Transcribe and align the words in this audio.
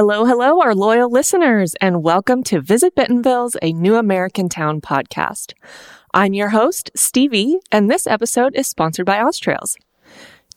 Hello, 0.00 0.24
hello, 0.24 0.60
our 0.60 0.76
loyal 0.76 1.10
listeners, 1.10 1.74
and 1.80 2.04
welcome 2.04 2.44
to 2.44 2.60
Visit 2.60 2.94
Bentonville's 2.94 3.56
A 3.62 3.72
New 3.72 3.96
American 3.96 4.48
Town 4.48 4.80
podcast. 4.80 5.54
I'm 6.14 6.34
your 6.34 6.50
host, 6.50 6.92
Stevie, 6.94 7.58
and 7.72 7.90
this 7.90 8.06
episode 8.06 8.54
is 8.54 8.68
sponsored 8.68 9.06
by 9.06 9.20
OZ 9.20 9.40
Trails. 9.40 9.76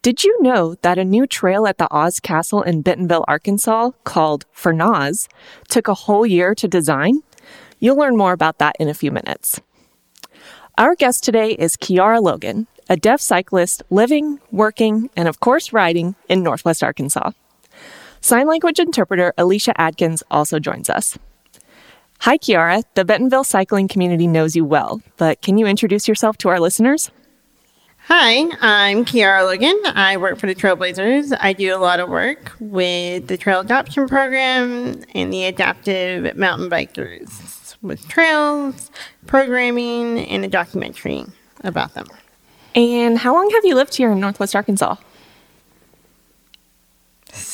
Did 0.04 0.24
you 0.24 0.38
know 0.44 0.76
that 0.84 1.00
a 1.00 1.04
new 1.04 1.26
trail 1.26 1.66
at 1.66 1.80
the 1.80 1.92
Oz 1.92 2.20
Castle 2.20 2.62
in 2.62 2.84
Bentonville, 2.84 3.26
Arkansas, 3.28 3.90
called 4.04 4.46
For 4.52 4.76
Noz, 4.76 5.28
took 5.70 5.88
a 5.88 5.96
whole 5.96 6.28
year 6.28 6.54
to 6.54 6.68
design? 6.68 7.24
You'll 7.80 7.98
learn 7.98 8.16
more 8.16 8.34
about 8.34 8.60
that 8.60 8.76
in 8.80 8.90
a 8.90 8.94
few 8.94 9.10
minutes. 9.10 9.60
Our 10.78 10.94
guest 10.94 11.24
today 11.24 11.54
is 11.54 11.78
Ciara 11.82 12.22
Logan, 12.22 12.68
a 12.88 12.96
deaf 12.96 13.20
cyclist 13.20 13.82
living, 13.90 14.40
working, 14.52 15.10
and 15.16 15.28
of 15.28 15.40
course 15.40 15.74
riding 15.74 16.14
in 16.30 16.44
Northwest 16.44 16.84
Arkansas. 16.84 17.32
Sign 18.24 18.48
language 18.48 18.80
interpreter 18.80 19.34
Alicia 19.38 19.80
Adkins 19.82 20.22
also 20.30 20.60
joins 20.60 20.90
us. 20.92 21.18
Hi, 22.20 22.38
Ciara. 22.38 22.84
The 22.94 23.04
Bentonville 23.04 23.44
cycling 23.44 23.88
community 23.88 24.28
knows 24.28 24.56
you 24.56 24.64
well, 24.64 25.02
but 25.18 25.42
can 25.42 25.58
you 25.58 25.66
introduce 25.66 26.08
yourself 26.08 26.38
to 26.38 26.50
our 26.50 26.60
listeners? 26.60 27.10
Hi, 28.06 28.46
I'm 28.62 29.06
Ciara 29.06 29.44
Logan. 29.44 29.80
I 29.86 30.18
work 30.18 30.38
for 30.38 30.46
the 30.46 30.54
Trailblazers. 30.54 31.36
I 31.40 31.54
do 31.54 31.76
a 31.76 31.78
lot 31.78 32.00
of 32.00 32.10
work 32.10 32.52
with 32.60 33.28
the 33.28 33.38
Trail 33.38 33.62
Adoption 33.62 34.08
Program 34.08 35.04
and 35.16 35.34
the 35.34 35.46
Adaptive 35.46 36.36
Mountain 36.38 36.70
Bikers 36.70 37.76
with 37.82 38.08
trails, 38.08 38.92
programming, 39.26 40.20
and 40.20 40.46
a 40.46 40.48
documentary 40.48 41.26
about 41.64 41.96
them. 41.96 42.06
And 42.76 43.18
how 43.18 43.34
long 43.34 43.50
have 43.50 43.66
you 43.66 43.74
lived 43.74 43.96
here 43.96 44.12
in 44.12 44.20
Northwest 44.20 44.56
Arkansas? 44.56 44.96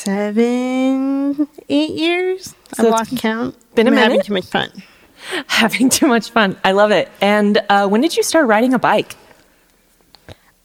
Seven, 0.08 1.46
eight 1.68 1.90
years. 1.90 2.54
So 2.72 2.86
I 2.86 2.90
lost 2.90 3.18
count. 3.18 3.54
been 3.74 3.88
a 3.88 3.90
I'm 3.90 3.96
having 3.96 4.22
too 4.22 4.32
much 4.32 4.46
fun. 4.46 4.70
Having 5.48 5.90
too 5.90 6.06
much 6.06 6.30
fun. 6.30 6.56
I 6.64 6.72
love 6.72 6.92
it. 6.92 7.10
And 7.20 7.60
uh, 7.68 7.88
when 7.88 8.00
did 8.00 8.16
you 8.16 8.22
start 8.22 8.46
riding 8.46 8.72
a 8.72 8.78
bike? 8.78 9.16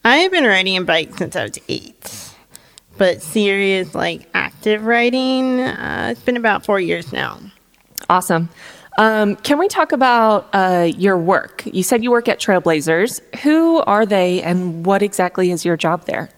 I've 0.02 0.30
been 0.30 0.44
riding 0.44 0.76
a 0.78 0.82
bike 0.82 1.18
since 1.18 1.36
I 1.36 1.42
was 1.42 1.58
eight, 1.68 2.34
but 2.96 3.20
serious, 3.20 3.94
like 3.94 4.28
active 4.32 4.86
riding, 4.86 5.60
uh, 5.60 6.08
it's 6.12 6.22
been 6.22 6.38
about 6.38 6.64
four 6.64 6.80
years 6.80 7.12
now. 7.12 7.38
Awesome. 8.08 8.48
Um, 8.96 9.36
can 9.36 9.58
we 9.58 9.68
talk 9.68 9.92
about 9.92 10.48
uh, 10.54 10.90
your 10.96 11.18
work? 11.18 11.64
You 11.66 11.82
said 11.82 12.02
you 12.02 12.10
work 12.10 12.28
at 12.28 12.38
Trailblazers. 12.38 13.20
Who 13.40 13.78
are 13.80 14.06
they, 14.06 14.40
and 14.40 14.86
what 14.86 15.02
exactly 15.02 15.50
is 15.50 15.64
your 15.64 15.76
job 15.76 16.06
there? 16.06 16.30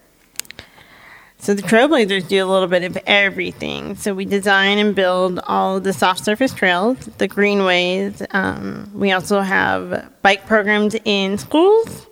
So 1.38 1.54
the 1.54 1.62
Trailblazers 1.62 2.28
do 2.28 2.44
a 2.44 2.48
little 2.48 2.66
bit 2.66 2.82
of 2.82 2.98
everything. 3.06 3.94
So 3.96 4.14
we 4.14 4.24
design 4.24 4.78
and 4.78 4.94
build 4.94 5.38
all 5.46 5.78
the 5.80 5.92
soft 5.92 6.24
surface 6.24 6.52
trails, 6.52 6.98
the 7.18 7.28
greenways. 7.28 8.22
Um, 8.30 8.90
we 8.94 9.12
also 9.12 9.40
have 9.40 10.10
bike 10.22 10.46
programs 10.46 10.96
in 11.04 11.38
schools, 11.38 12.06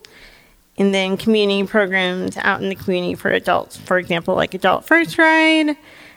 and 0.77 0.95
then 0.95 1.17
community 1.17 1.67
programs 1.67 2.37
out 2.37 2.63
in 2.63 2.69
the 2.69 2.75
community 2.75 3.15
for 3.15 3.31
adults. 3.31 3.77
For 3.77 3.99
example, 3.99 4.35
like 4.35 4.55
Adult 4.55 4.85
First 4.85 5.19
Ride. 5.19 5.77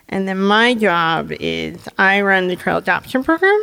And 0.10 0.28
then 0.28 0.40
my 0.40 0.74
job 0.74 1.32
is 1.32 1.88
I 1.98 2.22
run 2.22 2.48
the 2.48 2.56
Trail 2.56 2.78
Adoption 2.78 3.24
Program. 3.24 3.60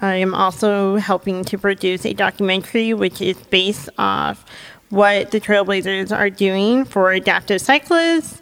I 0.00 0.16
am 0.16 0.34
also 0.34 0.96
helping 0.96 1.44
to 1.44 1.58
produce 1.58 2.06
a 2.06 2.12
documentary 2.12 2.94
which 2.94 3.20
is 3.20 3.36
based 3.36 3.88
off 3.98 4.44
what 4.90 5.32
the 5.32 5.40
Trailblazers 5.40 6.16
are 6.16 6.30
doing 6.30 6.84
for 6.84 7.10
adaptive 7.12 7.60
cyclists. 7.60 8.37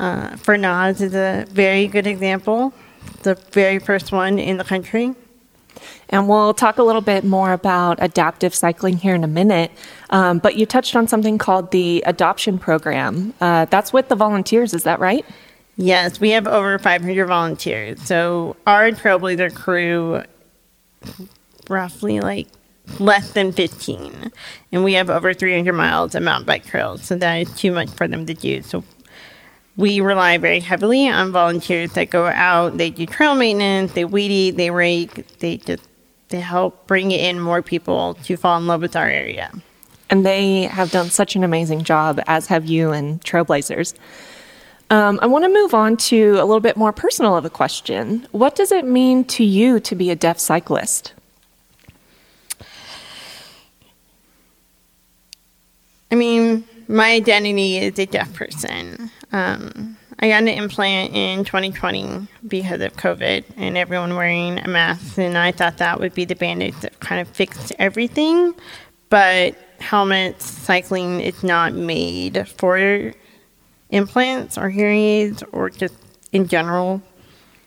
Uh, 0.00 0.34
for 0.36 0.56
Nas 0.56 1.02
is 1.02 1.14
a 1.14 1.44
very 1.50 1.86
good 1.86 2.06
example, 2.06 2.72
the 3.22 3.34
very 3.52 3.78
first 3.78 4.12
one 4.12 4.38
in 4.38 4.56
the 4.56 4.64
country. 4.64 5.14
And 6.08 6.26
we'll 6.26 6.54
talk 6.54 6.78
a 6.78 6.82
little 6.82 7.02
bit 7.02 7.22
more 7.22 7.52
about 7.52 7.98
adaptive 8.00 8.54
cycling 8.54 8.96
here 8.96 9.14
in 9.14 9.22
a 9.24 9.28
minute. 9.28 9.70
Um, 10.08 10.38
but 10.38 10.56
you 10.56 10.64
touched 10.64 10.96
on 10.96 11.06
something 11.06 11.36
called 11.36 11.70
the 11.70 12.02
adoption 12.06 12.58
program. 12.58 13.34
Uh, 13.42 13.66
that's 13.66 13.92
with 13.92 14.08
the 14.08 14.16
volunteers, 14.16 14.72
is 14.72 14.84
that 14.84 15.00
right? 15.00 15.24
Yes, 15.76 16.18
we 16.18 16.30
have 16.30 16.46
over 16.46 16.78
500 16.78 17.26
volunteers. 17.26 18.02
So 18.02 18.56
our 18.66 18.90
Trailblazer 18.90 19.54
crew, 19.54 20.22
roughly 21.68 22.20
like 22.20 22.48
less 22.98 23.32
than 23.32 23.52
15, 23.52 24.32
and 24.72 24.82
we 24.82 24.94
have 24.94 25.10
over 25.10 25.34
300 25.34 25.72
miles 25.74 26.14
of 26.14 26.22
mountain 26.22 26.46
bike 26.46 26.64
trails. 26.64 27.04
So 27.04 27.16
that 27.16 27.36
is 27.36 27.54
too 27.54 27.70
much 27.70 27.90
for 27.90 28.08
them 28.08 28.24
to 28.26 28.34
do. 28.34 28.62
So 28.62 28.82
we 29.80 30.02
rely 30.02 30.36
very 30.36 30.60
heavily 30.60 31.08
on 31.08 31.32
volunteers 31.32 31.92
that 31.94 32.10
go 32.10 32.26
out. 32.26 32.76
They 32.76 32.90
do 32.90 33.06
trail 33.06 33.34
maintenance, 33.34 33.92
they 33.92 34.04
weed 34.04 34.30
eat, 34.30 34.50
they 34.52 34.70
rake, 34.70 35.38
they 35.38 35.56
just 35.56 35.82
they 36.28 36.38
help 36.38 36.86
bring 36.86 37.10
in 37.10 37.40
more 37.40 37.62
people 37.62 38.14
to 38.24 38.36
fall 38.36 38.58
in 38.58 38.66
love 38.66 38.82
with 38.82 38.94
our 38.94 39.08
area. 39.08 39.50
And 40.10 40.24
they 40.24 40.64
have 40.64 40.90
done 40.90 41.08
such 41.08 41.34
an 41.34 41.42
amazing 41.42 41.82
job, 41.82 42.20
as 42.26 42.46
have 42.46 42.66
you 42.66 42.92
and 42.92 43.20
Trailblazers. 43.22 43.94
Um, 44.90 45.18
I 45.22 45.26
want 45.26 45.44
to 45.44 45.48
move 45.48 45.72
on 45.72 45.96
to 45.96 46.32
a 46.34 46.44
little 46.44 46.60
bit 46.60 46.76
more 46.76 46.92
personal 46.92 47.36
of 47.36 47.44
a 47.44 47.50
question. 47.50 48.26
What 48.32 48.54
does 48.54 48.70
it 48.70 48.84
mean 48.84 49.24
to 49.24 49.44
you 49.44 49.80
to 49.80 49.94
be 49.94 50.10
a 50.10 50.16
deaf 50.16 50.38
cyclist? 50.38 51.14
I 56.12 56.16
mean, 56.16 56.64
my 56.90 57.12
identity 57.12 57.78
is 57.78 57.98
a 57.98 58.06
deaf 58.06 58.34
person. 58.34 59.10
Um, 59.32 59.96
I 60.18 60.28
got 60.28 60.42
an 60.42 60.48
implant 60.48 61.14
in 61.14 61.44
2020 61.44 62.26
because 62.46 62.80
of 62.80 62.94
COVID 62.96 63.44
and 63.56 63.78
everyone 63.78 64.16
wearing 64.16 64.58
a 64.58 64.68
mask, 64.68 65.16
and 65.16 65.38
I 65.38 65.52
thought 65.52 65.78
that 65.78 66.00
would 66.00 66.14
be 66.14 66.24
the 66.24 66.34
bandage 66.34 66.74
that 66.80 66.98
kind 67.00 67.20
of 67.20 67.28
fixed 67.28 67.72
everything. 67.78 68.54
But 69.08 69.56
helmets, 69.80 70.44
cycling 70.44 71.20
is 71.20 71.42
not 71.42 71.74
made 71.74 72.46
for 72.48 73.12
implants 73.90 74.58
or 74.58 74.68
hearing 74.68 74.98
aids 74.98 75.42
or 75.52 75.70
just 75.70 75.94
in 76.32 76.48
general 76.48 77.02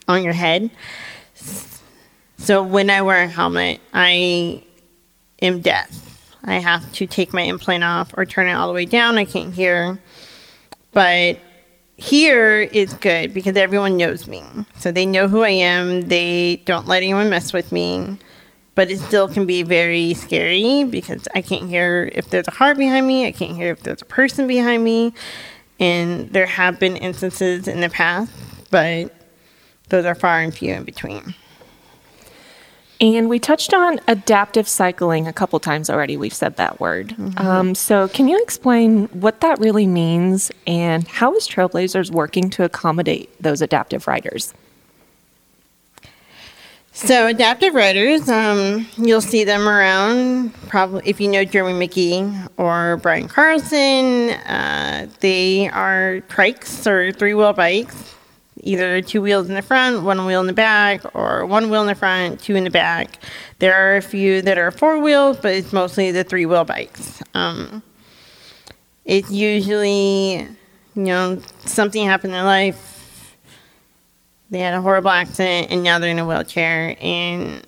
on 0.06 0.22
your 0.22 0.32
head. 0.34 0.70
So 2.36 2.62
when 2.62 2.90
I 2.90 3.00
wear 3.02 3.22
a 3.22 3.28
helmet, 3.28 3.80
I 3.92 4.62
am 5.40 5.60
deaf. 5.60 6.13
I 6.44 6.56
have 6.56 6.90
to 6.92 7.06
take 7.06 7.32
my 7.32 7.42
implant 7.42 7.84
off 7.84 8.12
or 8.16 8.24
turn 8.26 8.48
it 8.48 8.52
all 8.52 8.68
the 8.68 8.74
way 8.74 8.84
down. 8.84 9.18
I 9.18 9.24
can't 9.24 9.52
hear. 9.52 9.98
But 10.92 11.38
here 11.96 12.60
is 12.60 12.92
good 12.94 13.32
because 13.32 13.56
everyone 13.56 13.96
knows 13.96 14.26
me. 14.28 14.42
So 14.78 14.92
they 14.92 15.06
know 15.06 15.28
who 15.28 15.42
I 15.42 15.50
am. 15.50 16.02
They 16.02 16.62
don't 16.64 16.86
let 16.86 17.02
anyone 17.02 17.30
mess 17.30 17.52
with 17.52 17.72
me. 17.72 18.18
But 18.74 18.90
it 18.90 18.98
still 18.98 19.28
can 19.28 19.46
be 19.46 19.62
very 19.62 20.14
scary 20.14 20.84
because 20.84 21.28
I 21.34 21.42
can't 21.42 21.68
hear 21.68 22.10
if 22.12 22.30
there's 22.30 22.48
a 22.48 22.52
heart 22.52 22.76
behind 22.76 23.06
me. 23.06 23.26
I 23.26 23.32
can't 23.32 23.56
hear 23.56 23.70
if 23.70 23.82
there's 23.82 24.02
a 24.02 24.06
person 24.06 24.46
behind 24.46 24.82
me. 24.82 25.14
And 25.80 26.30
there 26.30 26.46
have 26.46 26.78
been 26.78 26.96
instances 26.96 27.66
in 27.66 27.80
the 27.80 27.88
past, 27.88 28.32
but 28.70 29.12
those 29.88 30.04
are 30.04 30.14
far 30.14 30.40
and 30.40 30.54
few 30.54 30.72
in 30.72 30.84
between. 30.84 31.34
And 33.04 33.28
we 33.28 33.38
touched 33.38 33.74
on 33.74 34.00
adaptive 34.08 34.66
cycling 34.66 35.26
a 35.26 35.32
couple 35.32 35.60
times 35.60 35.90
already. 35.90 36.16
We've 36.16 36.32
said 36.32 36.56
that 36.56 36.80
word. 36.80 37.14
Um, 37.36 37.74
so, 37.74 38.08
can 38.08 38.28
you 38.28 38.40
explain 38.42 39.08
what 39.08 39.42
that 39.42 39.58
really 39.58 39.86
means 39.86 40.50
and 40.66 41.06
how 41.06 41.34
is 41.34 41.46
Trailblazers 41.46 42.10
working 42.10 42.48
to 42.50 42.64
accommodate 42.64 43.30
those 43.42 43.60
adaptive 43.60 44.06
riders? 44.06 44.54
So 46.96 47.26
adaptive 47.26 47.74
riders, 47.74 48.26
um, 48.30 48.86
you'll 48.96 49.20
see 49.20 49.44
them 49.44 49.68
around. 49.68 50.54
Probably 50.68 51.02
if 51.04 51.20
you 51.20 51.28
know 51.28 51.44
Jeremy 51.44 51.86
McGee 51.86 52.48
or 52.56 52.98
Brian 52.98 53.28
Carlson, 53.28 54.30
uh, 54.30 55.08
they 55.20 55.68
are 55.68 56.22
trikes 56.28 56.86
or 56.86 57.12
three 57.12 57.34
wheel 57.34 57.52
bikes, 57.52 58.14
either 58.64 59.00
two 59.00 59.22
wheels 59.22 59.48
in 59.48 59.54
the 59.54 59.62
front, 59.62 60.02
one 60.02 60.26
wheel 60.26 60.40
in 60.40 60.46
the 60.46 60.52
back, 60.52 61.02
or 61.14 61.46
one 61.46 61.70
wheel 61.70 61.82
in 61.82 61.86
the 61.86 61.94
front, 61.94 62.40
two 62.40 62.56
in 62.56 62.64
the 62.64 62.70
back. 62.70 63.22
There 63.60 63.74
are 63.74 63.96
a 63.96 64.02
few 64.02 64.42
that 64.42 64.58
are 64.58 64.70
four 64.70 64.98
wheels, 64.98 65.36
but 65.36 65.54
it's 65.54 65.72
mostly 65.72 66.10
the 66.10 66.24
three 66.24 66.46
wheel 66.46 66.64
bikes. 66.64 67.22
Um, 67.34 67.82
it's 69.04 69.30
usually, 69.30 70.34
you 70.34 70.48
know, 70.94 71.40
something 71.60 72.04
happened 72.06 72.34
in 72.34 72.44
life 72.44 72.94
they 74.54 74.60
had 74.60 74.74
a 74.74 74.80
horrible 74.80 75.10
accident 75.10 75.68
and 75.70 75.82
now 75.82 75.98
they're 75.98 76.10
in 76.10 76.18
a 76.18 76.26
wheelchair 76.26 76.96
and 77.00 77.66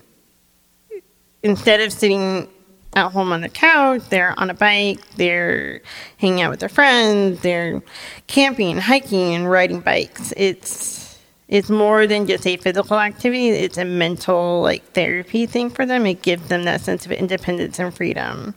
instead 1.43 1.81
of 1.81 1.93
sitting 1.93 2.49
at 2.97 3.13
home 3.13 3.31
on 3.31 3.43
the 3.43 3.49
couch 3.49 4.03
they're 4.09 4.35
on 4.39 4.51
a 4.51 4.55
bike 4.55 5.01
they're 5.17 5.81
hanging 6.19 6.43
out 6.43 6.51
with 6.51 6.61
their 6.61 6.69
friends 6.69 7.41
they're 7.43 7.81
camping 8.27 8.79
hiking 8.79 9.35
and 9.35 9.51
riding 9.51 9.81
bikes. 9.81 10.33
It's 10.37 11.19
it's 11.49 11.71
more 11.71 12.09
than 12.09 12.27
just 12.27 12.47
a 12.47 12.57
physical 12.57 12.99
activity 12.99 13.49
it's 13.49 13.79
a 13.79 13.85
mental 13.85 14.63
like 14.63 14.85
therapy 14.93 15.47
thing 15.47 15.71
for 15.71 15.87
them. 15.87 16.07
It 16.07 16.23
gives 16.23 16.49
them 16.49 16.65
that 16.65 16.81
sense 16.81 17.07
of 17.07 17.13
independence 17.13 17.79
and 17.79 17.95
freedom. 17.95 18.55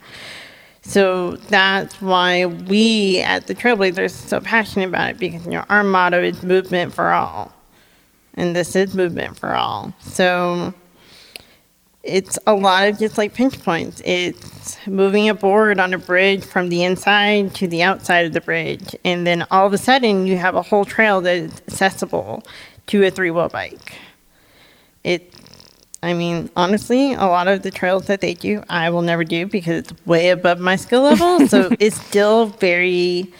So 0.81 1.36
that's 1.36 2.01
why 2.01 2.45
we 2.45 3.19
at 3.19 3.47
the 3.47 3.53
Trailblazers 3.53 4.00
are 4.00 4.09
so 4.09 4.39
passionate 4.39 4.89
about 4.89 5.12
it 5.12 5.18
because 5.19 5.45
you 5.45 5.51
know 5.51 5.65
our 5.69 5.83
motto 5.83 6.21
is 6.21 6.41
movement 6.44 6.94
for 6.94 7.12
all. 7.12 7.53
And 8.36 8.56
this 8.56 8.75
is 8.75 8.95
movement 8.95 9.38
for 9.38 9.53
all. 9.53 9.94
So 10.00 10.74
it's 12.10 12.40
a 12.48 12.54
lot 12.54 12.88
of 12.88 13.00
just 13.00 13.18
like 13.18 13.34
pinch 13.34 13.62
points. 13.64 14.02
It's 14.04 14.78
moving 14.88 15.30
a 15.30 15.34
board 15.34 15.80
on 15.80 15.94
a 15.94 15.98
bridge 15.98 16.44
from 16.44 16.70
the 16.70 16.84
inside 16.84 17.54
to 17.56 17.68
the 17.68 17.84
outside 17.84 18.26
of 18.26 18.34
the 18.34 18.42
bridge, 18.42 18.96
and 19.06 19.26
then 19.26 19.46
all 19.52 19.68
of 19.68 19.74
a 19.74 19.78
sudden 19.78 20.28
you 20.28 20.38
have 20.38 20.56
a 20.56 20.62
whole 20.62 20.86
trail 20.86 21.22
that 21.22 21.36
is 21.36 21.62
accessible 21.68 22.44
to 22.88 23.06
a 23.06 23.12
three 23.12 23.32
wheel 23.32 23.50
bike. 23.50 23.98
It, 25.04 25.34
I 26.02 26.14
mean, 26.14 26.50
honestly, 26.56 27.14
a 27.14 27.26
lot 27.26 27.48
of 27.48 27.62
the 27.62 27.72
trails 27.72 28.08
that 28.08 28.22
they 28.22 28.34
do, 28.34 28.64
I 28.70 28.90
will 28.90 29.02
never 29.02 29.24
do 29.24 29.46
because 29.46 29.90
it's 29.90 30.06
way 30.06 30.30
above 30.30 30.60
my 30.60 30.76
skill 30.76 31.04
level. 31.04 31.48
so 31.48 31.70
it's 31.80 32.02
still 32.02 32.48
very 32.48 33.32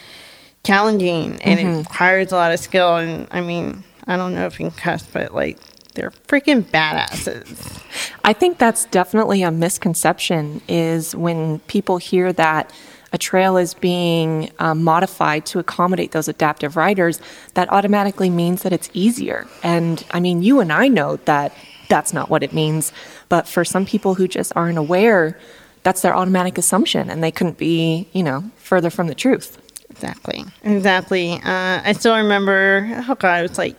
challenging 0.64 1.42
and 1.42 1.60
mm-hmm. 1.60 1.70
it 1.70 1.78
requires 1.80 2.32
a 2.32 2.36
lot 2.36 2.54
of 2.54 2.60
skill. 2.60 2.98
And 2.98 3.28
I 3.32 3.42
mean, 3.42 3.84
I 4.08 4.18
don't 4.18 4.36
know 4.36 4.46
if 4.46 4.60
you 4.60 4.70
can 4.70 4.78
cuss, 4.78 5.04
but 5.04 5.34
like 5.34 5.58
they're 5.94 6.12
freaking 6.28 6.64
badasses. 6.64 7.82
I 8.24 8.34
think 8.34 8.58
that's 8.58 8.86
definitely 8.86 9.42
a 9.44 9.52
misconception 9.52 10.62
is 10.68 11.16
when 11.16 11.60
people 11.62 11.98
hear 11.98 12.32
that 12.34 12.72
a 13.12 13.18
trail 13.18 13.58
is 13.58 13.74
being 13.74 14.52
um, 14.60 14.84
modified 14.84 15.46
to 15.48 15.60
accommodate 15.60 16.12
those 16.12 16.28
adaptive 16.28 16.76
riders, 16.76 17.20
that 17.56 17.72
automatically 17.72 18.30
means 18.30 18.62
that 18.62 18.72
it's 18.72 18.90
easier. 18.94 19.48
And 19.64 20.06
I 20.12 20.20
mean, 20.20 20.44
you 20.44 20.60
and 20.60 20.72
I 20.72 20.88
know 20.88 21.18
that 21.26 21.54
that's 21.88 22.14
not 22.14 22.30
what 22.30 22.44
it 22.44 22.54
means. 22.54 22.92
But 23.28 23.48
for 23.48 23.66
some 23.66 23.86
people 23.86 24.14
who 24.14 24.28
just 24.28 24.54
aren't 24.56 24.78
aware, 24.78 25.40
that's 25.84 26.02
their 26.02 26.16
automatic 26.16 26.58
assumption, 26.58 27.10
and 27.10 27.24
they 27.24 27.32
couldn't 27.32 27.58
be, 27.58 28.08
you 28.14 28.22
know, 28.22 28.52
further 28.58 28.90
from 28.90 29.08
the 29.08 29.16
truth. 29.16 29.58
Exactly. 29.90 30.46
Exactly. 30.64 31.34
Uh, 31.34 31.82
I 31.84 31.94
still 31.94 32.16
remember, 32.16 32.88
oh 33.10 33.16
God, 33.16 33.40
it 33.40 33.50
was 33.50 33.58
like 33.58 33.76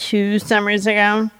two 0.00 0.38
summers 0.38 0.86
ago. 0.86 1.30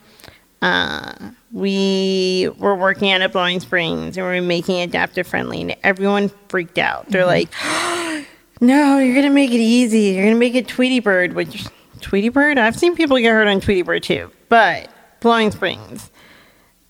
Uh, 0.63 1.33
we 1.53 2.51
were 2.59 2.77
working 2.77 3.11
at 3.11 3.23
a 3.23 3.29
Blowing 3.29 3.61
Springs 3.61 4.19
and 4.19 4.27
we 4.27 4.35
were 4.35 4.43
making 4.43 4.77
it 4.77 4.91
adaptive 4.91 5.27
friendly, 5.27 5.63
and 5.63 5.77
everyone 5.83 6.31
freaked 6.49 6.79
out. 6.79 7.09
They're 7.09 7.25
mm-hmm. 7.25 8.19
like, 8.19 8.27
"No, 8.61 8.99
you're 8.99 9.15
gonna 9.15 9.35
make 9.35 9.51
it 9.51 9.55
easy. 9.55 10.15
You're 10.15 10.25
gonna 10.25 10.37
make 10.37 10.55
it 10.55 10.69
Tweety 10.69 11.01
Bird." 11.01 11.33
Which 11.33 11.67
Tweety 12.01 12.29
Bird? 12.29 12.59
I've 12.59 12.77
seen 12.77 12.95
people 12.95 13.19
get 13.19 13.31
hurt 13.31 13.49
on 13.49 13.61
Tweety 13.61 13.83
Bird 13.83 14.03
too, 14.03 14.31
but 14.49 14.91
Blowing 15.21 15.51
Springs, 15.51 16.11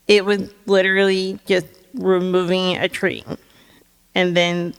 it 0.07 0.25
was 0.25 0.53
literally 0.65 1.39
just 1.47 1.67
removing 1.93 2.77
a 2.77 2.89
tree, 2.89 3.23
and 4.13 4.35
then 4.35 4.73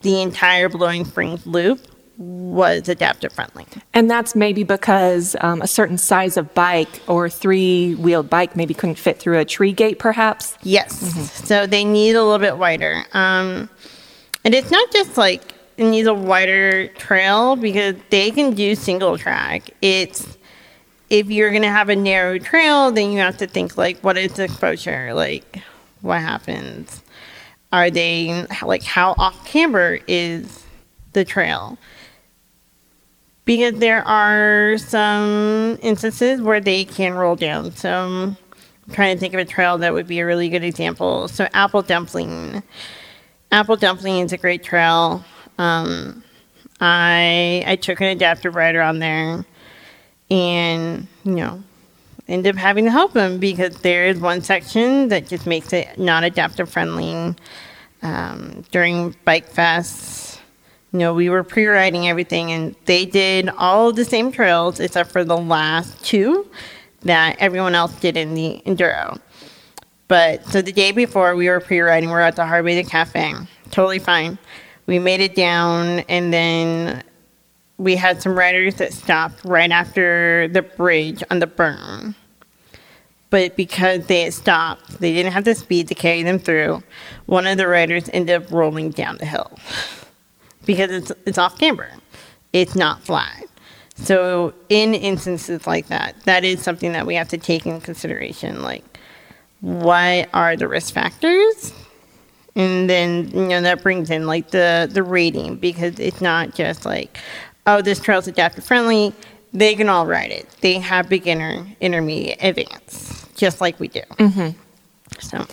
the 0.00 0.22
entire 0.22 0.70
Blowing 0.70 1.04
Springs 1.04 1.46
loop 1.46 1.80
was 2.20 2.86
adaptive 2.90 3.32
friendly. 3.32 3.66
And 3.94 4.10
that's 4.10 4.34
maybe 4.34 4.62
because 4.62 5.34
um, 5.40 5.62
a 5.62 5.66
certain 5.66 5.96
size 5.96 6.36
of 6.36 6.52
bike 6.52 7.00
or 7.08 7.30
three 7.30 7.94
wheeled 7.94 8.28
bike 8.28 8.54
maybe 8.54 8.74
couldn't 8.74 8.98
fit 8.98 9.18
through 9.18 9.38
a 9.38 9.44
tree 9.46 9.72
gate, 9.72 9.98
perhaps? 9.98 10.56
Yes. 10.62 11.02
Mm-hmm. 11.02 11.46
So 11.46 11.66
they 11.66 11.82
need 11.82 12.16
a 12.16 12.22
little 12.22 12.38
bit 12.38 12.58
wider. 12.58 13.04
Um, 13.14 13.70
and 14.44 14.54
it's 14.54 14.70
not 14.70 14.92
just 14.92 15.16
like 15.16 15.54
it 15.78 15.84
needs 15.84 16.06
a 16.06 16.14
wider 16.14 16.88
trail 16.88 17.56
because 17.56 17.96
they 18.10 18.30
can 18.30 18.54
do 18.54 18.74
single 18.74 19.16
track. 19.16 19.70
It's 19.80 20.36
if 21.08 21.30
you're 21.30 21.50
going 21.50 21.62
to 21.62 21.70
have 21.70 21.88
a 21.88 21.96
narrow 21.96 22.38
trail, 22.38 22.92
then 22.92 23.12
you 23.12 23.18
have 23.20 23.38
to 23.38 23.46
think 23.46 23.78
like, 23.78 23.98
what 24.00 24.18
is 24.18 24.34
the 24.34 24.44
exposure? 24.44 25.14
Like, 25.14 25.62
what 26.02 26.20
happens? 26.20 27.02
Are 27.72 27.90
they 27.90 28.46
like 28.62 28.82
how 28.82 29.14
off 29.16 29.46
camber 29.46 30.00
is 30.06 30.64
the 31.14 31.24
trail? 31.24 31.78
Because 33.50 33.80
there 33.80 34.06
are 34.06 34.78
some 34.78 35.76
instances 35.82 36.40
where 36.40 36.60
they 36.60 36.84
can 36.84 37.14
roll 37.14 37.34
down. 37.34 37.72
So 37.72 37.90
I'm 37.90 38.36
trying 38.92 39.16
to 39.16 39.18
think 39.18 39.34
of 39.34 39.40
a 39.40 39.44
trail 39.44 39.76
that 39.78 39.92
would 39.92 40.06
be 40.06 40.20
a 40.20 40.24
really 40.24 40.48
good 40.48 40.62
example. 40.62 41.26
So 41.26 41.48
Apple 41.52 41.82
Dumpling. 41.82 42.62
Apple 43.50 43.74
Dumpling 43.74 44.24
is 44.24 44.32
a 44.32 44.36
great 44.36 44.62
trail. 44.62 45.24
Um, 45.58 46.22
I 46.80 47.64
I 47.66 47.74
took 47.74 48.00
an 48.00 48.06
adaptive 48.06 48.54
rider 48.54 48.80
on 48.82 49.00
there, 49.00 49.44
and 50.30 51.08
you 51.24 51.32
know, 51.32 51.60
end 52.28 52.46
up 52.46 52.54
having 52.54 52.84
to 52.84 52.92
help 52.92 53.14
them 53.14 53.40
because 53.40 53.80
there 53.80 54.06
is 54.06 54.20
one 54.20 54.42
section 54.42 55.08
that 55.08 55.26
just 55.26 55.48
makes 55.48 55.72
it 55.72 55.98
not 55.98 56.22
adaptive 56.22 56.70
friendly. 56.70 57.34
Um, 58.02 58.64
during 58.70 59.16
Bike 59.24 59.48
Fest, 59.48 60.29
you 60.92 60.98
know, 60.98 61.14
we 61.14 61.30
were 61.30 61.44
pre-riding 61.44 62.08
everything, 62.08 62.50
and 62.50 62.74
they 62.86 63.04
did 63.06 63.48
all 63.58 63.92
the 63.92 64.04
same 64.04 64.32
trails 64.32 64.80
except 64.80 65.12
for 65.12 65.22
the 65.22 65.36
last 65.36 66.04
two 66.04 66.50
that 67.02 67.36
everyone 67.38 67.74
else 67.74 67.98
did 68.00 68.16
in 68.16 68.34
the 68.34 68.60
enduro. 68.66 69.20
But 70.08 70.44
so 70.46 70.60
the 70.60 70.72
day 70.72 70.90
before 70.90 71.36
we 71.36 71.48
were 71.48 71.60
pre-riding, 71.60 72.08
we 72.08 72.14
are 72.16 72.20
at 72.20 72.34
the 72.34 72.44
Harvey 72.44 72.74
the 72.74 72.88
Cafe, 72.88 73.34
totally 73.70 74.00
fine. 74.00 74.36
We 74.86 74.98
made 74.98 75.20
it 75.20 75.36
down, 75.36 76.00
and 76.00 76.32
then 76.32 77.04
we 77.78 77.94
had 77.94 78.20
some 78.20 78.36
riders 78.36 78.74
that 78.76 78.92
stopped 78.92 79.44
right 79.44 79.70
after 79.70 80.48
the 80.48 80.62
bridge 80.62 81.22
on 81.30 81.38
the 81.38 81.46
berm. 81.46 82.16
But 83.30 83.54
because 83.54 84.06
they 84.06 84.22
had 84.22 84.34
stopped, 84.34 84.98
they 84.98 85.12
didn't 85.12 85.30
have 85.32 85.44
the 85.44 85.54
speed 85.54 85.86
to 85.86 85.94
carry 85.94 86.24
them 86.24 86.40
through. 86.40 86.82
One 87.26 87.46
of 87.46 87.58
the 87.58 87.68
riders 87.68 88.10
ended 88.12 88.42
up 88.42 88.50
rolling 88.50 88.90
down 88.90 89.18
the 89.18 89.26
hill 89.26 89.56
because 90.66 90.90
it's 90.90 91.12
it's 91.26 91.38
off 91.38 91.58
camber. 91.58 91.88
It's 92.52 92.74
not 92.74 93.02
flat. 93.02 93.44
So 93.94 94.54
in 94.68 94.94
instances 94.94 95.66
like 95.66 95.88
that, 95.88 96.18
that 96.24 96.44
is 96.44 96.62
something 96.62 96.92
that 96.92 97.06
we 97.06 97.14
have 97.14 97.28
to 97.28 97.38
take 97.38 97.66
in 97.66 97.80
consideration. 97.80 98.62
Like, 98.62 98.84
what 99.60 100.28
are 100.32 100.56
the 100.56 100.68
risk 100.68 100.94
factors? 100.94 101.72
And 102.56 102.88
then 102.90 103.30
you 103.30 103.48
know 103.48 103.60
that 103.60 103.82
brings 103.82 104.10
in 104.10 104.26
like 104.26 104.50
the 104.50 104.88
the 104.90 105.02
rating 105.02 105.56
because 105.56 105.98
it's 106.00 106.20
not 106.20 106.54
just 106.54 106.84
like, 106.84 107.18
oh, 107.66 107.82
this 107.82 108.00
trail's 108.00 108.26
adaptive 108.26 108.64
friendly. 108.64 109.14
They 109.52 109.74
can 109.74 109.88
all 109.88 110.06
ride 110.06 110.30
it. 110.30 110.48
They 110.60 110.74
have 110.78 111.08
beginner, 111.08 111.66
intermediate, 111.80 112.38
advanced, 112.40 113.34
just 113.36 113.60
like 113.60 113.78
we 113.80 113.88
do. 113.88 114.02
Mm-hmm. 114.18 114.58
So 115.20 115.46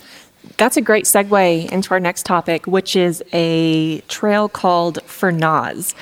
that's 0.56 0.76
a 0.76 0.80
great 0.80 1.04
segue 1.04 1.70
into 1.70 1.90
our 1.92 2.00
next 2.00 2.26
topic, 2.26 2.66
which 2.66 2.96
is 2.96 3.22
a 3.32 4.00
trail 4.02 4.48
called 4.48 4.98
Fernaz. 5.06 5.94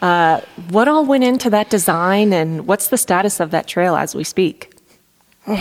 Uh, 0.00 0.40
what 0.70 0.88
all 0.88 1.04
went 1.04 1.24
into 1.24 1.50
that 1.50 1.70
design, 1.70 2.32
and 2.32 2.66
what's 2.66 2.88
the 2.88 2.98
status 2.98 3.40
of 3.40 3.50
that 3.50 3.66
trail 3.66 3.96
as 3.96 4.14
we 4.14 4.24
speak? 4.24 4.72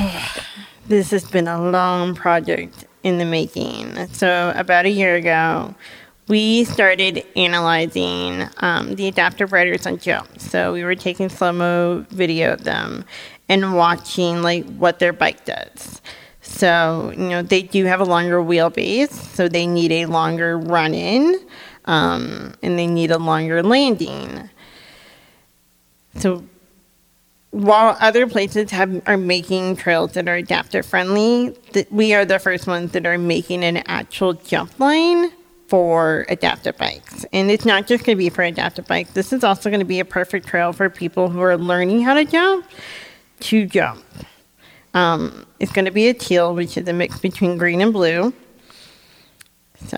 this 0.88 1.12
has 1.12 1.30
been 1.30 1.48
a 1.48 1.70
long 1.70 2.16
project 2.16 2.86
in 3.04 3.18
the 3.18 3.26
making. 3.26 4.08
So, 4.08 4.54
about 4.56 4.86
a 4.86 4.90
year 4.90 5.16
ago, 5.16 5.74
we 6.28 6.64
started 6.64 7.26
analyzing 7.36 8.48
um, 8.58 8.96
the 8.96 9.08
adaptive 9.08 9.52
riders 9.52 9.86
on 9.86 9.98
jumps. 9.98 10.50
So, 10.50 10.74
we 10.74 10.84
were 10.84 10.96
taking 10.96 11.30
slow 11.30 11.52
mo 11.52 12.06
video 12.10 12.54
of 12.54 12.64
them 12.64 13.06
and 13.50 13.76
watching 13.76 14.42
like 14.42 14.66
what 14.78 15.00
their 15.00 15.14
bike 15.14 15.46
does. 15.46 16.02
So, 16.54 17.12
you 17.18 17.30
know, 17.30 17.42
they 17.42 17.64
do 17.64 17.86
have 17.86 18.00
a 18.00 18.06
longer 18.06 18.38
wheelbase, 18.38 19.12
so 19.12 19.48
they 19.48 19.66
need 19.66 19.92
a 19.92 20.06
longer 20.06 20.58
run 20.58 20.94
in 20.94 21.40
um, 21.86 22.54
and 22.62 22.78
they 22.78 22.86
need 22.86 23.10
a 23.10 23.18
longer 23.18 23.64
landing. 23.64 24.50
So, 26.16 26.44
while 27.50 27.98
other 28.00 28.28
places 28.28 28.72
have 28.72 29.02
are 29.08 29.18
making 29.18 29.78
trails 29.78 30.14
that 30.14 30.28
are 30.28 30.36
adaptive 30.36 30.86
friendly, 30.86 31.56
th- 31.74 31.88
we 31.90 32.14
are 32.14 32.24
the 32.24 32.40
first 32.40 32.68
ones 32.68 32.92
that 32.92 33.06
are 33.06 33.18
making 33.18 33.64
an 33.64 33.78
actual 33.88 34.34
jump 34.34 34.80
line 34.80 35.32
for 35.68 36.26
adaptive 36.30 36.78
bikes. 36.78 37.26
And 37.34 37.50
it's 37.50 37.66
not 37.66 37.88
just 37.88 38.06
going 38.06 38.16
to 38.16 38.20
be 38.20 38.30
for 38.30 38.44
adaptive 38.44 38.86
bikes. 38.86 39.12
This 39.12 39.34
is 39.34 39.44
also 39.44 39.70
going 39.70 39.80
to 39.80 39.86
be 39.86 40.00
a 40.00 40.06
perfect 40.06 40.48
trail 40.48 40.72
for 40.72 40.90
people 40.90 41.30
who 41.30 41.42
are 41.42 41.58
learning 41.58 42.04
how 42.04 42.14
to 42.14 42.26
jump 42.26 42.68
to 43.42 43.66
jump. 43.66 44.04
Um, 44.94 45.46
it's 45.60 45.72
going 45.72 45.86
to 45.86 45.92
be 45.92 46.08
a 46.08 46.14
teal, 46.14 46.54
which 46.54 46.78
is 46.78 46.88
a 46.88 46.94
mix 46.94 47.20
between 47.20 47.58
green 47.58 47.82
and 47.82 47.92
blue. 47.92 48.34
So, 49.88 49.98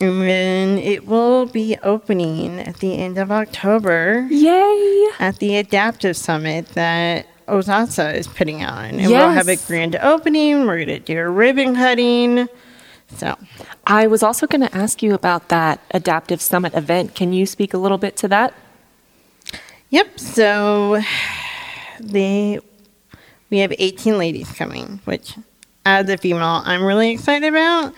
and 0.00 0.22
then 0.22 0.78
it 0.78 1.06
will 1.06 1.46
be 1.46 1.76
opening 1.82 2.60
at 2.60 2.78
the 2.78 2.96
end 2.98 3.16
of 3.16 3.30
October. 3.30 4.26
Yay! 4.30 5.08
At 5.20 5.38
the 5.38 5.56
Adaptive 5.56 6.16
Summit 6.16 6.66
that 6.70 7.26
Ozasa 7.46 8.14
is 8.14 8.26
putting 8.26 8.64
on. 8.64 8.86
And 8.86 9.00
yes. 9.02 9.10
we'll 9.10 9.30
have 9.30 9.48
a 9.48 9.56
grand 9.56 9.96
opening. 9.96 10.66
We're 10.66 10.84
going 10.84 10.88
to 10.88 10.98
do 10.98 11.18
a 11.18 11.28
ribbon 11.28 11.74
cutting. 11.74 12.48
So, 13.16 13.36
I 13.86 14.06
was 14.06 14.22
also 14.22 14.46
going 14.46 14.62
to 14.62 14.74
ask 14.76 15.02
you 15.02 15.14
about 15.14 15.48
that 15.50 15.80
Adaptive 15.92 16.40
Summit 16.40 16.74
event. 16.74 17.14
Can 17.14 17.32
you 17.32 17.46
speak 17.46 17.72
a 17.72 17.78
little 17.78 17.98
bit 17.98 18.16
to 18.16 18.28
that? 18.28 18.54
Yep. 19.90 20.18
So, 20.18 21.00
the 22.00 22.60
we 23.50 23.58
have 23.58 23.72
18 23.78 24.18
ladies 24.18 24.50
coming, 24.52 25.00
which 25.04 25.34
as 25.86 26.08
a 26.08 26.16
female, 26.16 26.62
I'm 26.64 26.82
really 26.82 27.10
excited 27.10 27.48
about. 27.48 27.94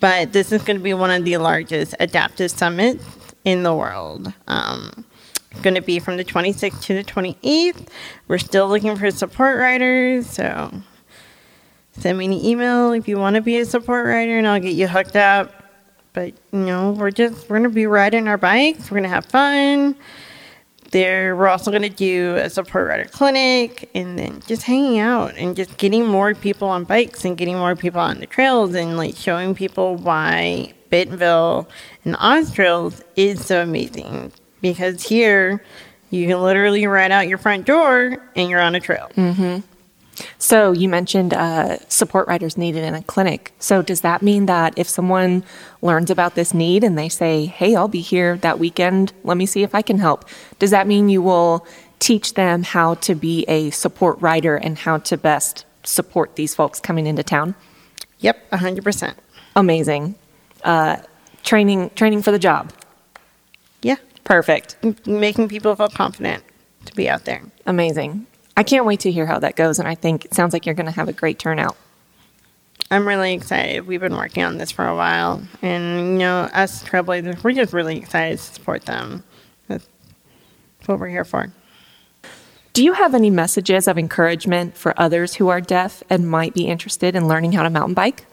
But 0.00 0.32
this 0.32 0.52
is 0.52 0.62
going 0.62 0.76
to 0.76 0.82
be 0.82 0.94
one 0.94 1.10
of 1.10 1.24
the 1.24 1.38
largest 1.38 1.94
adaptive 2.00 2.50
summits 2.50 3.04
in 3.44 3.62
the 3.62 3.74
world. 3.74 4.32
Um, 4.46 5.06
going 5.62 5.74
to 5.74 5.80
be 5.80 5.98
from 5.98 6.16
the 6.16 6.24
26th 6.24 6.82
to 6.82 6.94
the 6.94 7.04
28th. 7.04 7.88
We're 8.28 8.38
still 8.38 8.68
looking 8.68 8.96
for 8.96 9.10
support 9.10 9.58
riders, 9.58 10.28
so 10.28 10.72
send 11.92 12.18
me 12.18 12.26
an 12.26 12.32
email 12.32 12.92
if 12.92 13.08
you 13.08 13.18
want 13.18 13.36
to 13.36 13.42
be 13.42 13.58
a 13.58 13.64
support 13.64 14.06
rider 14.06 14.36
and 14.36 14.46
I'll 14.46 14.60
get 14.60 14.74
you 14.74 14.86
hooked 14.86 15.16
up. 15.16 15.52
But 16.12 16.34
you 16.52 16.60
know, 16.60 16.92
we're 16.92 17.10
just 17.10 17.48
we're 17.48 17.56
gonna 17.56 17.68
be 17.68 17.86
riding 17.86 18.28
our 18.28 18.38
bikes, 18.38 18.90
we're 18.90 18.98
gonna 18.98 19.08
have 19.08 19.26
fun. 19.26 19.96
There 20.90 21.36
we're 21.36 21.48
also 21.48 21.70
gonna 21.70 21.88
do 21.88 22.36
a 22.36 22.48
support 22.48 22.88
rider 22.88 23.06
clinic 23.06 23.90
and 23.94 24.18
then 24.18 24.40
just 24.46 24.62
hanging 24.62 24.98
out 24.98 25.34
and 25.36 25.56
just 25.56 25.76
getting 25.78 26.06
more 26.06 26.34
people 26.34 26.68
on 26.68 26.84
bikes 26.84 27.24
and 27.24 27.36
getting 27.36 27.56
more 27.56 27.76
people 27.76 28.00
on 28.00 28.20
the 28.20 28.26
trails 28.26 28.74
and 28.74 28.96
like 28.96 29.16
showing 29.16 29.54
people 29.54 29.96
why 29.96 30.72
Bentonville 30.90 31.68
and 32.04 32.16
OZ 32.18 32.52
Trails 32.52 33.02
is 33.16 33.44
so 33.44 33.62
amazing. 33.62 34.32
Because 34.60 35.02
here 35.02 35.62
you 36.10 36.26
can 36.26 36.40
literally 36.40 36.86
ride 36.86 37.10
out 37.10 37.28
your 37.28 37.38
front 37.38 37.66
door 37.66 38.16
and 38.34 38.48
you're 38.50 38.60
on 38.60 38.74
a 38.74 38.80
trail. 38.80 39.10
Mm-hmm. 39.16 39.60
So 40.38 40.72
you 40.72 40.88
mentioned 40.88 41.34
uh, 41.34 41.78
support 41.88 42.26
writers 42.28 42.56
needed 42.56 42.84
in 42.84 42.94
a 42.94 43.02
clinic. 43.02 43.52
So 43.58 43.82
does 43.82 44.00
that 44.00 44.22
mean 44.22 44.46
that 44.46 44.74
if 44.76 44.88
someone 44.88 45.44
learns 45.82 46.10
about 46.10 46.34
this 46.34 46.54
need 46.54 46.84
and 46.84 46.96
they 46.98 47.08
say, 47.08 47.46
"Hey, 47.46 47.74
I'll 47.74 47.88
be 47.88 48.00
here 48.00 48.36
that 48.38 48.58
weekend. 48.58 49.12
Let 49.24 49.36
me 49.36 49.46
see 49.46 49.62
if 49.62 49.74
I 49.74 49.82
can 49.82 49.98
help," 49.98 50.24
does 50.58 50.70
that 50.70 50.86
mean 50.86 51.08
you 51.08 51.22
will 51.22 51.66
teach 51.98 52.34
them 52.34 52.62
how 52.62 52.94
to 52.94 53.14
be 53.14 53.44
a 53.48 53.70
support 53.70 54.20
writer 54.20 54.56
and 54.56 54.78
how 54.78 54.98
to 54.98 55.16
best 55.16 55.64
support 55.82 56.36
these 56.36 56.54
folks 56.54 56.80
coming 56.80 57.06
into 57.06 57.22
town? 57.22 57.54
Yep, 58.20 58.50
100%. 58.50 59.14
Amazing. 59.54 60.14
Uh, 60.64 60.96
training, 61.42 61.90
training 61.94 62.22
for 62.22 62.32
the 62.32 62.38
job. 62.38 62.72
Yeah. 63.82 63.96
Perfect. 64.24 64.76
making 65.06 65.48
people 65.48 65.74
feel 65.76 65.88
confident 65.88 66.42
to 66.84 66.94
be 66.94 67.08
out 67.08 67.24
there. 67.24 67.42
Amazing. 67.66 68.26
I 68.56 68.62
can't 68.62 68.86
wait 68.86 69.00
to 69.00 69.12
hear 69.12 69.26
how 69.26 69.38
that 69.40 69.54
goes, 69.56 69.78
and 69.78 69.86
I 69.86 69.94
think 69.94 70.24
it 70.24 70.34
sounds 70.34 70.52
like 70.52 70.64
you're 70.64 70.74
going 70.74 70.86
to 70.86 70.92
have 70.92 71.08
a 71.08 71.12
great 71.12 71.38
turnout. 71.38 71.76
I'm 72.90 73.06
really 73.06 73.34
excited. 73.34 73.86
We've 73.86 74.00
been 74.00 74.16
working 74.16 74.44
on 74.44 74.58
this 74.58 74.70
for 74.70 74.86
a 74.86 74.94
while, 74.94 75.42
and 75.60 76.12
you 76.12 76.18
know, 76.18 76.42
us 76.52 76.84
Trailblazers, 76.84 77.42
we're 77.42 77.52
just 77.52 77.72
really 77.72 77.98
excited 77.98 78.38
to 78.38 78.44
support 78.44 78.86
them. 78.86 79.24
That's 79.68 79.86
what 80.86 80.98
we're 80.98 81.08
here 81.08 81.24
for. 81.24 81.52
Do 82.72 82.84
you 82.84 82.92
have 82.92 83.14
any 83.14 83.30
messages 83.30 83.88
of 83.88 83.98
encouragement 83.98 84.76
for 84.76 84.94
others 85.00 85.34
who 85.34 85.48
are 85.48 85.60
deaf 85.60 86.02
and 86.10 86.28
might 86.28 86.54
be 86.54 86.66
interested 86.66 87.16
in 87.16 87.26
learning 87.26 87.52
how 87.52 87.62
to 87.62 87.70
mountain 87.70 87.94
bike? 87.94 88.26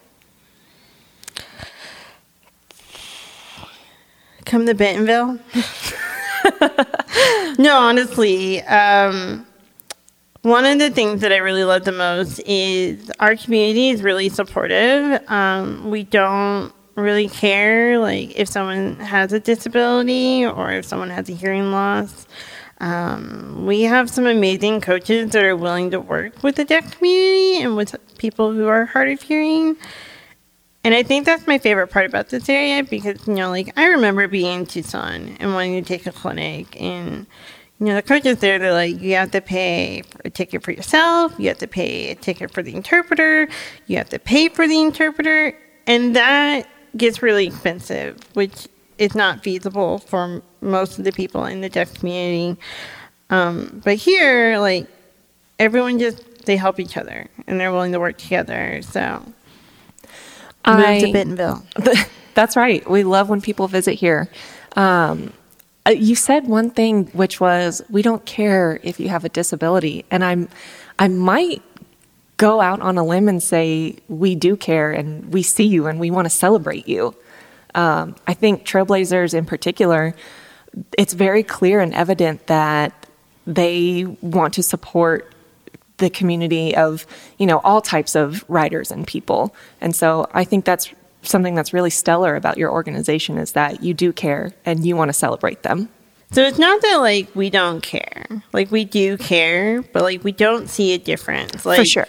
Come 4.44 4.66
to 4.66 4.74
Bentonville. 4.74 5.38
no, 7.58 7.78
honestly, 7.78 8.62
um, 8.64 9.46
one 10.44 10.66
of 10.66 10.78
the 10.78 10.90
things 10.90 11.22
that 11.22 11.32
I 11.32 11.38
really 11.38 11.64
love 11.64 11.84
the 11.84 11.92
most 11.92 12.38
is 12.40 13.10
our 13.18 13.34
community 13.34 13.88
is 13.88 14.02
really 14.02 14.28
supportive. 14.28 15.18
Um, 15.30 15.90
we 15.90 16.02
don't 16.02 16.70
really 16.96 17.30
care 17.30 17.98
like 17.98 18.38
if 18.38 18.46
someone 18.46 18.96
has 18.96 19.32
a 19.32 19.40
disability 19.40 20.44
or 20.44 20.70
if 20.70 20.84
someone 20.84 21.08
has 21.08 21.30
a 21.30 21.32
hearing 21.32 21.72
loss. 21.72 22.26
Um, 22.78 23.64
we 23.64 23.82
have 23.84 24.10
some 24.10 24.26
amazing 24.26 24.82
coaches 24.82 25.30
that 25.30 25.42
are 25.42 25.56
willing 25.56 25.90
to 25.92 26.00
work 26.00 26.42
with 26.42 26.56
the 26.56 26.66
deaf 26.66 26.94
community 26.98 27.62
and 27.62 27.74
with 27.74 27.96
people 28.18 28.52
who 28.52 28.66
are 28.66 28.84
hard 28.84 29.08
of 29.08 29.22
hearing. 29.22 29.78
And 30.84 30.92
I 30.92 31.02
think 31.02 31.24
that's 31.24 31.46
my 31.46 31.56
favorite 31.56 31.88
part 31.88 32.04
about 32.04 32.28
this 32.28 32.50
area 32.50 32.84
because, 32.84 33.26
you 33.26 33.32
know, 33.32 33.48
like 33.48 33.72
I 33.78 33.86
remember 33.86 34.28
being 34.28 34.60
in 34.60 34.66
Tucson 34.66 35.38
and 35.40 35.54
wanting 35.54 35.82
to 35.82 35.88
take 35.88 36.06
a 36.06 36.12
clinic 36.12 36.78
and, 36.78 37.26
you 37.86 37.92
know, 37.92 37.96
the 37.96 38.02
coaches 38.02 38.38
there, 38.38 38.58
they're 38.58 38.72
like, 38.72 39.00
you 39.00 39.14
have 39.14 39.30
to 39.32 39.40
pay 39.40 40.02
for 40.02 40.20
a 40.24 40.30
ticket 40.30 40.62
for 40.62 40.72
yourself, 40.72 41.34
you 41.38 41.48
have 41.48 41.58
to 41.58 41.66
pay 41.66 42.10
a 42.10 42.14
ticket 42.14 42.50
for 42.50 42.62
the 42.62 42.74
interpreter, 42.74 43.48
you 43.86 43.96
have 43.98 44.08
to 44.08 44.18
pay 44.18 44.48
for 44.48 44.66
the 44.66 44.80
interpreter. 44.80 45.56
And 45.86 46.16
that 46.16 46.66
gets 46.96 47.22
really 47.22 47.46
expensive, 47.46 48.18
which 48.34 48.68
is 48.96 49.14
not 49.14 49.42
feasible 49.42 49.98
for 49.98 50.42
most 50.60 50.98
of 50.98 51.04
the 51.04 51.12
people 51.12 51.44
in 51.44 51.60
the 51.60 51.68
deaf 51.68 51.92
community. 51.94 52.58
Um, 53.30 53.82
but 53.84 53.96
here, 53.96 54.58
like, 54.58 54.86
everyone 55.58 55.98
just, 55.98 56.46
they 56.46 56.56
help 56.56 56.80
each 56.80 56.96
other 56.96 57.28
and 57.46 57.60
they're 57.60 57.72
willing 57.72 57.92
to 57.92 58.00
work 58.00 58.16
together. 58.18 58.80
So, 58.82 59.22
I 60.64 60.94
Move 60.94 61.02
to 61.02 61.12
Bentonville. 61.12 61.66
That's 62.34 62.56
right. 62.56 62.88
We 62.88 63.04
love 63.04 63.28
when 63.28 63.40
people 63.40 63.68
visit 63.68 63.94
here. 63.94 64.28
Um, 64.76 65.32
you 65.90 66.14
said 66.14 66.46
one 66.46 66.70
thing, 66.70 67.06
which 67.08 67.40
was 67.40 67.82
we 67.90 68.02
don't 68.02 68.24
care 68.24 68.80
if 68.82 68.98
you 68.98 69.08
have 69.10 69.24
a 69.24 69.28
disability, 69.28 70.04
and 70.10 70.24
I'm, 70.24 70.48
I 70.98 71.08
might 71.08 71.62
go 72.36 72.60
out 72.60 72.80
on 72.80 72.98
a 72.98 73.04
limb 73.04 73.28
and 73.28 73.42
say 73.42 73.96
we 74.08 74.34
do 74.34 74.56
care 74.56 74.90
and 74.90 75.32
we 75.32 75.42
see 75.42 75.66
you 75.66 75.86
and 75.86 76.00
we 76.00 76.10
want 76.10 76.26
to 76.26 76.30
celebrate 76.30 76.88
you. 76.88 77.14
Um, 77.74 78.16
I 78.26 78.34
think 78.34 78.64
Trailblazers 78.64 79.34
in 79.34 79.44
particular, 79.44 80.14
it's 80.98 81.12
very 81.12 81.42
clear 81.42 81.80
and 81.80 81.94
evident 81.94 82.46
that 82.48 83.06
they 83.46 84.04
want 84.20 84.54
to 84.54 84.62
support 84.62 85.32
the 85.98 86.10
community 86.10 86.74
of 86.74 87.06
you 87.38 87.46
know 87.46 87.58
all 87.58 87.80
types 87.80 88.16
of 88.16 88.44
riders 88.48 88.90
and 88.90 89.06
people 89.06 89.54
and 89.80 89.94
so 89.94 90.28
i 90.34 90.42
think 90.42 90.64
that's 90.64 90.92
something 91.26 91.54
that's 91.54 91.72
really 91.72 91.90
stellar 91.90 92.36
about 92.36 92.58
your 92.58 92.70
organization 92.70 93.38
is 93.38 93.52
that 93.52 93.82
you 93.82 93.94
do 93.94 94.12
care 94.12 94.52
and 94.64 94.84
you 94.86 94.96
want 94.96 95.08
to 95.08 95.12
celebrate 95.12 95.62
them 95.62 95.88
So 96.32 96.42
it's 96.42 96.58
not 96.58 96.80
that 96.82 96.96
like 96.96 97.28
we 97.34 97.50
don't 97.50 97.82
care. 97.82 98.26
Like 98.52 98.70
we 98.70 98.84
do 98.84 99.16
care, 99.16 99.82
but 99.82 100.02
like 100.02 100.24
we 100.24 100.32
don't 100.32 100.68
see 100.68 100.92
a 100.94 100.98
difference. 100.98 101.64
Like 101.64 101.78
for 101.78 101.84
sure 101.84 102.08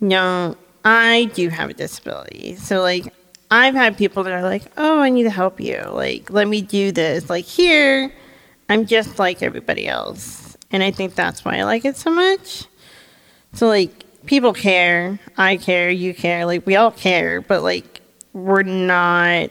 No, 0.00 0.56
I 0.84 1.30
do 1.34 1.48
have 1.48 1.70
a 1.70 1.74
disability. 1.74 2.56
So 2.56 2.80
like 2.80 3.12
I've 3.50 3.74
had 3.74 3.98
people 3.98 4.24
that 4.24 4.32
are 4.32 4.42
like, 4.42 4.64
"Oh, 4.78 4.98
I 5.00 5.10
need 5.10 5.24
to 5.24 5.30
help 5.30 5.60
you. 5.60 5.78
Like 5.90 6.30
let 6.30 6.48
me 6.48 6.62
do 6.62 6.90
this." 6.90 7.28
Like 7.28 7.44
here, 7.44 8.10
I'm 8.70 8.86
just 8.86 9.18
like 9.18 9.42
everybody 9.42 9.86
else. 9.86 10.56
And 10.70 10.82
I 10.82 10.90
think 10.90 11.14
that's 11.14 11.44
why 11.44 11.58
I 11.58 11.64
like 11.64 11.84
it 11.84 11.96
so 11.98 12.10
much. 12.10 12.64
So 13.52 13.68
like 13.68 13.92
people 14.24 14.54
care, 14.54 15.20
I 15.36 15.58
care, 15.58 15.90
you 15.90 16.14
care, 16.14 16.46
like 16.46 16.64
we 16.66 16.76
all 16.76 16.90
care, 16.92 17.42
but 17.42 17.62
like 17.62 17.91
we're 18.32 18.62
not 18.62 19.50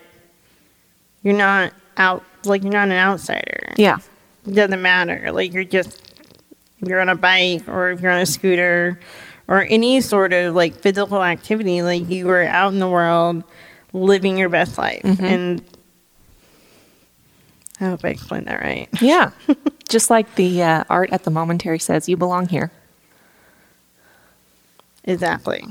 you're 1.23 1.33
not 1.35 1.73
out 1.97 2.23
like 2.45 2.63
you're 2.63 2.71
not 2.71 2.87
an 2.87 2.93
outsider 2.93 3.73
yeah 3.77 3.97
it 4.45 4.55
doesn't 4.55 4.81
matter. 4.81 5.31
Like 5.31 5.53
you're 5.53 5.63
just 5.63 6.01
if 6.79 6.87
you're 6.87 6.99
on 6.99 7.09
a 7.09 7.15
bike 7.15 7.67
or 7.67 7.91
if 7.91 8.01
you're 8.01 8.11
on 8.11 8.21
a 8.21 8.25
scooter 8.25 8.99
or 9.47 9.61
any 9.69 10.01
sort 10.01 10.33
of 10.33 10.55
like 10.55 10.75
physical 10.75 11.23
activity, 11.23 11.81
like 11.81 12.09
you 12.09 12.27
are 12.29 12.43
out 12.43 12.73
in 12.73 12.79
the 12.79 12.89
world 12.89 13.43
living 13.93 14.37
your 14.37 14.49
best 14.49 14.77
life. 14.77 15.01
And 15.03 15.63
I 17.79 17.85
hope 17.85 18.03
I 18.03 18.09
explained 18.09 18.47
that 18.47 18.61
right. 18.61 18.89
yeah 19.01 19.31
just 19.89 20.09
like 20.09 20.35
the 20.35 20.63
uh, 20.63 20.83
art 20.89 21.11
at 21.11 21.23
the 21.23 21.31
momentary 21.31 21.79
says 21.79 22.07
you 22.07 22.15
belong 22.17 22.47
here 22.47 22.71
Exactly. 25.03 25.63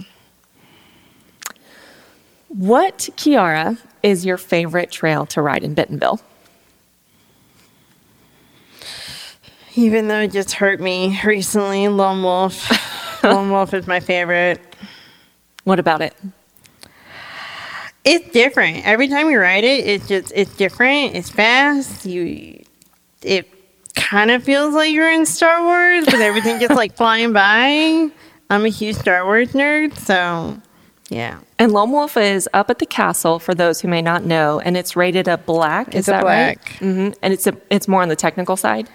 What 2.50 3.09
ciara 3.16 3.78
is 4.02 4.26
your 4.26 4.37
favorite 4.37 4.90
trail 4.90 5.25
to 5.26 5.40
ride 5.40 5.62
in 5.62 5.75
bentonville 5.75 6.21
Even 9.76 10.09
though 10.09 10.23
it 10.23 10.33
just 10.33 10.54
hurt 10.54 10.80
me 10.80 11.16
recently, 11.25 11.87
Lone 11.87 12.25
Wolf. 12.25 13.23
Lone 13.23 13.52
Wolf 13.52 13.73
is 13.73 13.87
my 13.87 14.00
favorite. 14.00 14.61
what 15.62 15.78
about 15.78 16.02
it 16.02 16.12
It's 18.04 18.28
different. 18.33 18.85
Every 18.85 19.07
time 19.07 19.30
you 19.30 19.38
ride 19.38 19.62
it, 19.62 19.87
it's 19.87 20.09
just 20.09 20.33
it's 20.35 20.54
different. 20.57 21.14
It's 21.14 21.30
fast. 21.30 22.04
You 22.04 22.64
it 23.23 23.49
kind 23.95 24.33
of 24.33 24.42
feels 24.42 24.75
like 24.75 24.90
you're 24.90 25.12
in 25.12 25.25
Star 25.25 25.62
Wars 25.62 26.07
with 26.07 26.21
everything 26.21 26.59
just 26.59 26.75
like 26.75 26.97
flying 26.97 27.33
by. 27.33 28.11
I'm 28.50 28.64
a 28.64 28.71
huge 28.71 28.97
Star 28.97 29.25
Wars 29.25 29.52
nerd, 29.52 29.97
so 29.97 30.61
yeah. 31.11 31.38
and 31.59 31.73
lone 31.73 31.90
wolf 31.93 32.17
is 32.17 32.49
up 32.55 32.71
at 32.71 32.79
the 32.79 32.87
castle 32.87 33.38
for 33.38 33.55
those 33.55 33.81
who 33.83 33.88
may 33.88 34.00
not 34.00 34.25
know 34.25 34.59
and 34.61 34.76
it's 34.76 34.97
rated 34.97 35.29
a 35.29 35.37
black 35.37 35.88
is 35.88 36.00
It's 36.00 36.09
a 36.09 36.12
that 36.12 36.23
black. 36.23 36.59
right 36.59 36.79
hmm 36.79 37.09
and 37.23 37.33
it's 37.35 37.47
a 37.47 37.55
it's 37.71 37.87
more 37.88 38.00
on 38.00 38.09
the 38.09 38.17
technical 38.17 38.57
side 38.57 38.88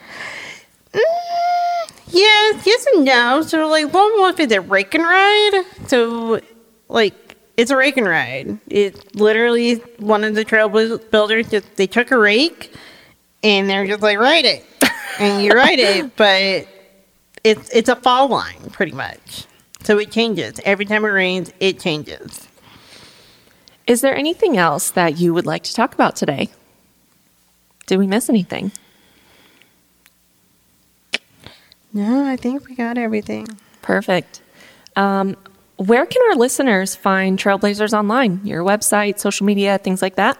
Yes, 2.07 2.65
yes 2.65 2.85
and 2.93 3.03
no. 3.05 3.41
So 3.41 3.67
like 3.67 3.91
Lone 3.93 4.13
Wolf 4.13 4.39
is 4.39 4.51
a 4.51 4.61
rake 4.61 4.93
and 4.93 5.03
ride. 5.03 5.63
So 5.87 6.39
like 6.87 7.35
it's 7.57 7.71
a 7.71 7.75
rake 7.75 7.97
and 7.97 8.07
ride. 8.07 8.57
It's 8.67 9.01
literally 9.15 9.75
one 9.97 10.23
of 10.23 10.35
the 10.35 10.43
trail 10.45 10.69
builders 10.69 11.49
just 11.49 11.75
they 11.75 11.87
took 11.87 12.11
a 12.11 12.17
rake 12.17 12.73
and 13.43 13.69
they're 13.69 13.85
just 13.87 14.01
like 14.01 14.17
ride 14.19 14.45
it. 14.45 14.63
And 15.19 15.43
you 15.43 15.51
ride 15.51 15.79
it, 15.79 16.15
but 16.17 16.67
it's 17.43 17.69
it's 17.73 17.89
a 17.89 17.95
fall 17.95 18.27
line 18.29 18.69
pretty 18.71 18.91
much. 18.93 19.45
So 19.85 19.99
it 19.99 20.09
changes. 20.11 20.59
Every 20.65 20.83
time 20.83 21.05
it 21.05 21.09
rains, 21.09 21.53
it 21.59 21.79
changes. 21.79 22.47
Is 23.85 24.01
there 24.01 24.15
anything 24.15 24.57
else 24.57 24.89
that 24.89 25.19
you 25.19 25.31
would 25.31 25.45
like 25.45 25.61
to 25.61 25.75
talk 25.75 25.93
about 25.93 26.15
today? 26.15 26.49
Did 27.85 27.99
we 27.99 28.07
miss 28.07 28.27
anything? 28.27 28.71
No, 31.93 32.25
I 32.25 32.35
think 32.35 32.67
we 32.67 32.73
got 32.73 32.97
everything. 32.97 33.47
Perfect. 33.83 34.41
Um, 34.95 35.37
where 35.77 36.07
can 36.07 36.21
our 36.31 36.35
listeners 36.35 36.95
find 36.95 37.37
Trailblazers 37.37 37.93
online? 37.93 38.41
Your 38.43 38.63
website, 38.63 39.19
social 39.19 39.45
media, 39.45 39.77
things 39.77 40.01
like 40.01 40.15
that? 40.15 40.39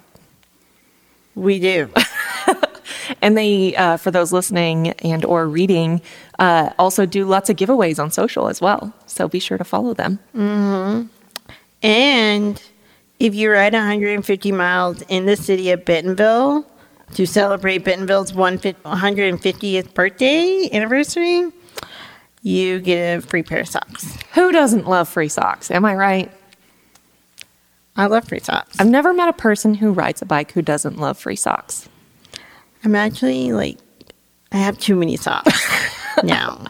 we 1.34 1.58
do. 1.58 1.88
And 3.20 3.36
they, 3.36 3.74
uh, 3.76 3.96
for 3.98 4.10
those 4.10 4.32
listening 4.32 4.88
and 5.04 5.24
or 5.26 5.46
reading, 5.46 6.00
uh, 6.38 6.70
also 6.78 7.04
do 7.04 7.24
lots 7.26 7.50
of 7.50 7.56
giveaways 7.56 7.98
on 8.02 8.10
social 8.10 8.48
as 8.48 8.60
well. 8.62 8.94
So 9.06 9.28
be 9.28 9.38
sure 9.40 9.58
to 9.58 9.64
follow 9.64 9.92
them. 9.94 10.18
And 11.82 12.62
if 13.18 13.34
you 13.34 13.50
ride 13.50 13.72
150 13.74 14.52
miles 14.52 15.02
in 15.08 15.26
the 15.26 15.36
city 15.36 15.70
of 15.70 15.84
Bentonville 15.84 16.66
to 17.14 17.26
celebrate 17.26 17.84
Bentonville's 17.84 18.32
150th 18.32 19.94
birthday 19.94 20.68
anniversary, 20.72 21.50
you 22.44 22.78
get 22.78 23.18
a 23.18 23.20
free 23.22 23.42
pair 23.42 23.60
of 23.60 23.68
socks. 23.68 24.16
Who 24.34 24.52
doesn't 24.52 24.86
love 24.86 25.08
free 25.08 25.28
socks? 25.28 25.70
Am 25.70 25.84
I 25.84 25.94
right? 25.94 26.30
I 27.96 28.06
love 28.06 28.28
free 28.28 28.40
socks. 28.40 28.78
I've 28.78 28.86
never 28.86 29.14
met 29.14 29.30
a 29.30 29.32
person 29.32 29.74
who 29.74 29.92
rides 29.92 30.20
a 30.20 30.26
bike 30.26 30.52
who 30.52 30.60
doesn't 30.60 30.98
love 30.98 31.16
free 31.16 31.36
socks. 31.36 31.88
I'm 32.84 32.94
actually 32.94 33.52
like, 33.52 33.78
I 34.52 34.58
have 34.58 34.78
too 34.78 34.94
many 34.94 35.16
socks 35.16 35.66
now. 36.22 36.66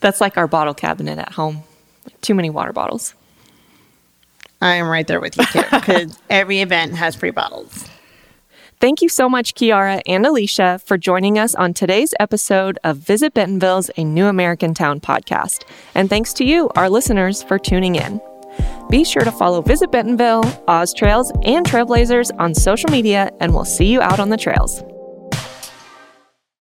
That's 0.00 0.20
like 0.20 0.36
our 0.36 0.48
bottle 0.48 0.74
cabinet 0.74 1.18
at 1.18 1.32
home. 1.32 1.62
Like 2.04 2.20
too 2.20 2.34
many 2.34 2.50
water 2.50 2.72
bottles. 2.72 3.14
I 4.60 4.74
am 4.74 4.88
right 4.88 5.06
there 5.06 5.20
with 5.20 5.36
you 5.36 5.44
too, 5.46 5.62
because 5.70 6.18
every 6.30 6.60
event 6.60 6.96
has 6.96 7.14
free 7.14 7.30
bottles. 7.30 7.88
Thank 8.82 9.00
you 9.00 9.08
so 9.08 9.28
much, 9.28 9.54
Ciara 9.54 10.02
and 10.08 10.26
Alicia, 10.26 10.80
for 10.84 10.98
joining 10.98 11.38
us 11.38 11.54
on 11.54 11.72
today's 11.72 12.14
episode 12.18 12.80
of 12.82 12.96
Visit 12.96 13.32
Bentonville's 13.32 13.92
A 13.96 14.02
New 14.02 14.26
American 14.26 14.74
Town 14.74 14.98
podcast. 14.98 15.62
And 15.94 16.10
thanks 16.10 16.32
to 16.32 16.44
you, 16.44 16.68
our 16.74 16.90
listeners, 16.90 17.44
for 17.44 17.60
tuning 17.60 17.94
in. 17.94 18.20
Be 18.90 19.04
sure 19.04 19.22
to 19.22 19.30
follow 19.30 19.62
Visit 19.62 19.92
Bentonville, 19.92 20.42
Oz 20.66 20.92
Trails, 20.94 21.30
and 21.44 21.64
Trailblazers 21.64 22.32
on 22.40 22.56
social 22.56 22.90
media, 22.90 23.30
and 23.38 23.54
we'll 23.54 23.64
see 23.64 23.86
you 23.86 24.00
out 24.00 24.18
on 24.18 24.30
the 24.30 24.36
trails. 24.36 24.82